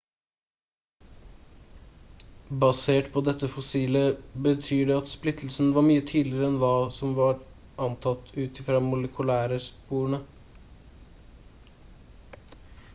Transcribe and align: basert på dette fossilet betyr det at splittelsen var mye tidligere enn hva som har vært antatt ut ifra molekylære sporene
basert 2.63 3.09
på 3.17 3.23
dette 3.27 3.49
fossilet 3.55 4.23
betyr 4.47 4.81
det 4.93 4.97
at 5.03 5.11
splittelsen 5.11 5.69
var 5.77 5.85
mye 5.89 6.05
tidligere 6.13 6.49
enn 6.53 6.57
hva 6.65 6.71
som 6.97 7.13
har 7.19 7.27
vært 7.33 7.85
antatt 7.89 8.33
ut 8.45 8.63
ifra 8.65 8.81
molekylære 8.89 9.63
sporene 9.69 10.23